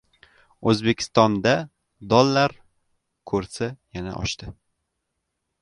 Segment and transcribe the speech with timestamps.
[0.71, 1.53] O‘zbekistonda
[2.15, 2.57] dollar
[3.33, 4.51] kursi yana oshdi